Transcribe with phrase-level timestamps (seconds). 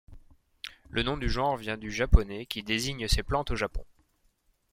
[0.89, 3.85] Le nom du genre vient du japonais qui désigne ces plantes au Japon.